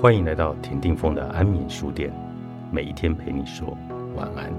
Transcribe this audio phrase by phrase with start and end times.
[0.00, 2.10] 欢迎来到田定峰的安眠书店，
[2.72, 3.76] 每一天陪你说
[4.16, 4.50] 晚安。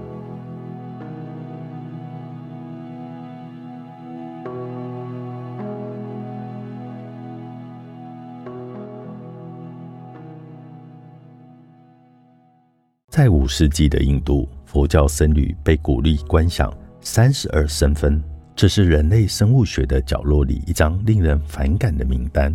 [13.08, 18.22] 在五世纪的印度，佛教僧侣被鼓励观想三十二身分，
[18.54, 22.54] 这是人类生物学的角落里一张令人反感的名单：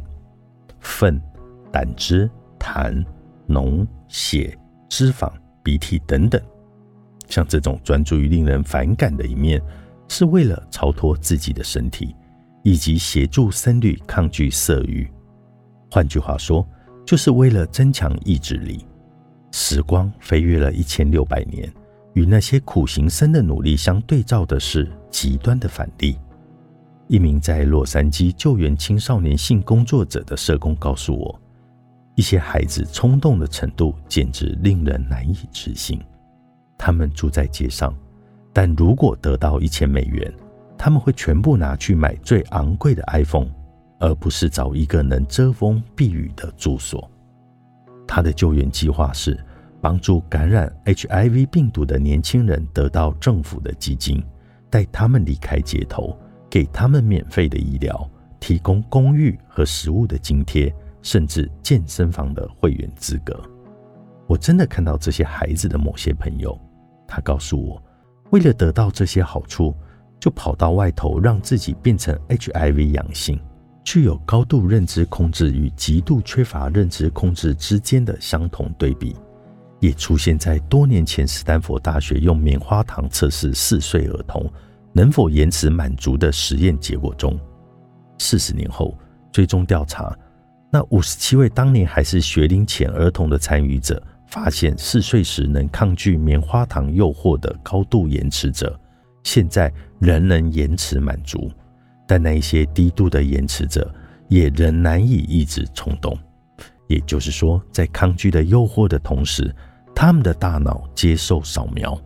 [0.79, 1.21] 粪、
[1.69, 2.31] 胆汁。
[2.59, 3.05] 痰、
[3.47, 4.57] 脓、血、
[4.89, 5.31] 脂肪、
[5.63, 6.41] 鼻涕等等，
[7.27, 9.61] 像这种专注于令人反感的一面，
[10.07, 12.15] 是为了超脱自己的身体，
[12.63, 15.09] 以及协助僧侣抗拒色欲。
[15.91, 16.67] 换句话说，
[17.05, 18.85] 就是为了增强意志力。
[19.51, 21.71] 时光飞跃了一千六百年，
[22.13, 26.17] 与那些苦行僧的努力相对照的是极端的反例。
[27.07, 31.41] 一名在洛杉矶救援青少年性工作者的社工告诉我。
[32.17, 36.01] 一些孩子冲动的程度简直令人难以置信。
[36.75, 37.95] 他们住在街上，
[38.51, 40.33] 但如果得到一千美元，
[40.75, 43.49] 他们会全部拿去买最昂贵的 iPhone，
[43.99, 47.07] 而不是找一个能遮风避雨的住所。
[48.07, 49.39] 他的救援计划是
[49.79, 54.23] 帮助感染 HIV 病毒的年轻人得到政府的基金，
[54.71, 56.17] 带他们离开街头，
[56.49, 60.73] 给他们免费的医疗，提供公寓和食物的津贴。
[61.07, 63.41] 甚至健身房的会员资格，
[64.27, 66.59] 我真的看到这些孩子的某些朋友，
[67.07, 67.81] 他告诉我，
[68.31, 69.73] 为了得到这些好处，
[70.19, 73.39] 就跑到外头让自己变成 HIV 阳性，
[73.85, 79.15] 具有高度认知控制与极度缺乏认知控制之间的相同对比，
[79.79, 84.45] 也出现在多年前斯坦福大学用棉花糖测试四岁儿童
[84.91, 87.39] 能否延迟满足的实验结果中。
[88.17, 88.93] 四十年后，
[89.31, 90.13] 追踪调查。
[90.69, 98.77] 那五十七位当年还是学龄前儿童的参与者，发现四岁时能抗拒棉花糖诱惑的高度延迟者，
[99.23, 101.49] 现在仍能延迟满足；
[102.05, 103.89] 但那一些低度的延迟者，
[104.27, 106.17] 也仍难以抑制冲动。
[106.87, 109.55] 也就是说，在抗拒的诱惑的同时，
[109.95, 111.97] 他们的大脑接受扫描。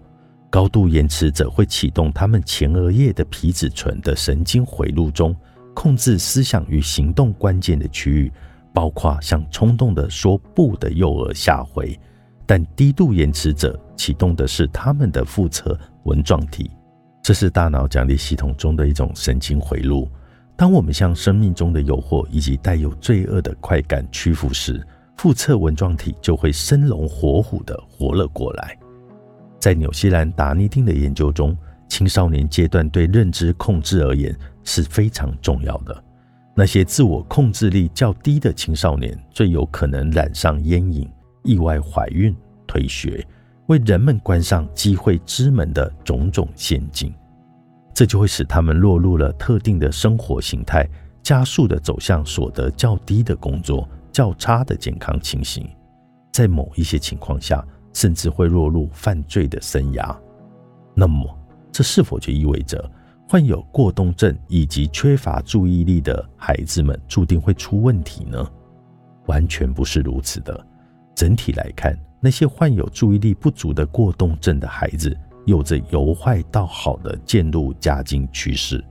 [0.52, 5.36] 高度延迟者会启动他们前额叶的皮质醇的神经回路中，
[5.74, 8.32] 控制思想与行动关键的区域。
[8.74, 12.00] 包括像冲动的说不的诱饵下回，
[12.46, 16.72] 但低度延迟者启动的是他们的腹侧纹状体，
[17.22, 20.10] 这是大脑奖励系统中的一种神经回路。
[20.56, 24.86] 当我们向生命中的诱惑以及带有罪恶的快感屈服时，
[25.18, 28.78] 腹侧纹状体就会生龙活虎地活了过来。
[29.60, 31.56] 在纽西兰达尼丁的研究中，
[31.88, 36.04] 青少年阶段对认知控制而言是非常重要的。
[36.54, 41.10] 那些自我控制力较低的青少年，最有可能染上烟瘾、
[41.44, 42.36] 意外怀孕、
[42.68, 43.26] 退学，
[43.68, 47.14] 为人们关上机会之门的种种陷阱。
[47.94, 50.88] 这就会使他们落入了特定的生活形态，
[51.24, 55.66] 加速的走向所得较低的工作、较差的健康情形，
[56.34, 60.16] 在某一些情况下，甚至会落入犯罪的生涯。
[60.94, 61.34] 那么，
[61.72, 62.92] 这是否就意味着？
[63.32, 68.46] 患有过动症以及缺乏注意力的孩子们注定会出问题呢？
[69.28, 70.68] 完全不是如此的。
[71.16, 78.84] 整体来看，那些患有注意力不足的过动症的孩子，有着由坏到好的渐入佳境趋势。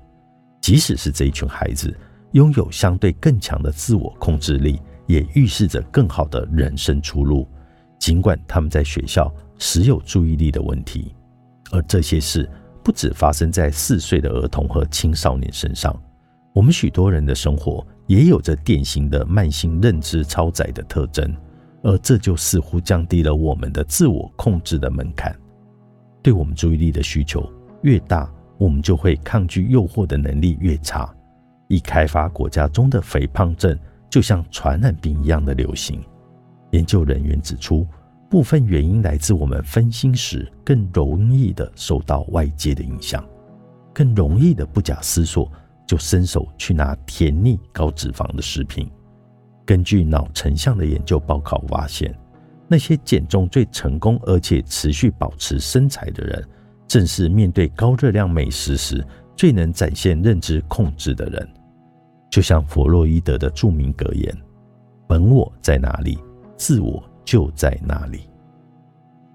[0.63, 1.95] 即使是这一群孩子
[2.33, 7.47] 拥有相对更强的自我控制力，也预示着更好的人生出路。
[7.99, 11.15] 尽管他们在学校时有注意力的问题，
[11.73, 12.49] 而这些事。
[12.83, 15.95] 不止发生在四岁的儿童和青少年身上，
[16.55, 21.35] 我们许多人的生活也有着典型的慢性认知超载的特征，
[21.83, 25.35] 而这就似乎降低了我们的自我控制的门槛。
[26.23, 27.47] 对我们注意力的需求
[27.83, 31.09] 越大，我们就会抗拒诱惑的能力越差。
[31.69, 33.79] 一开发国家中的肥胖症
[34.09, 36.03] 就像传染病一样的流行。
[36.71, 37.87] 研究人员指出。
[38.31, 43.29] 部分原因来自我们分心时更容易的受到外界的影响，
[43.93, 45.51] 更容易的不假思索
[45.85, 48.89] 就伸手去拿甜腻高脂肪的食品。
[49.67, 52.17] 根据脑成像的研究报告发现，
[52.69, 56.49] 那些减重最成功而且持续保持身材的人，
[56.87, 59.05] 正是面对高热量美食时
[59.35, 61.49] 最能展现认知控制的人。
[62.31, 64.33] 就像弗洛伊德的著名格言
[65.09, 66.17] ：“本我在哪里，
[66.57, 68.29] 自我。”就在那里，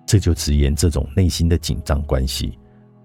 [0.06, 2.58] 这就直言这种内心的紧张关系。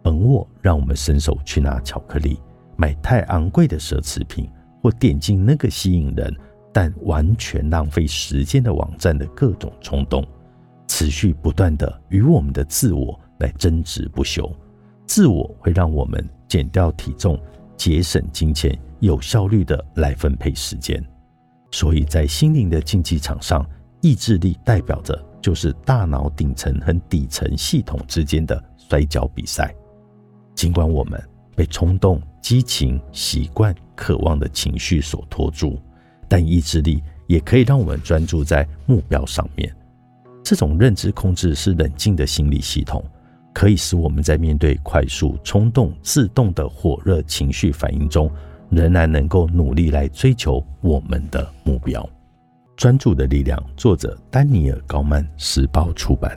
[0.02, 2.40] 本我让我们伸手去拿巧克力，
[2.76, 4.50] 买太昂贵的奢侈品，
[4.82, 6.34] 或点进那个吸引人
[6.72, 10.26] 但完全浪费时间的网站的各种冲动，
[10.88, 14.50] 持续不断的与我们的自我来争执不休。
[15.06, 17.38] 自我会让我们减掉体重、
[17.76, 21.04] 节省金钱、有效率的来分配时间。
[21.72, 23.68] 所以在心灵的竞技场上，
[24.00, 29.74] 意志力代表着就是大脑顶层和底层系统之间的摔跤比赛。
[30.54, 31.22] 尽管我们
[31.54, 35.78] 被冲动、激情、习惯、渴望的情绪所拖住。
[36.28, 39.74] 但意志力也可以让我们专注在目标上面。
[40.44, 43.04] 这种认知控制是冷静的心理系统，
[43.52, 48.30] 可以使我们在面对快速、冲动、自动的火热情绪反应中，
[48.68, 52.08] 仍然能够努力来追求我们的目标。
[52.80, 56.34] 专注的力量，作者丹尼尔·高曼，时报出版。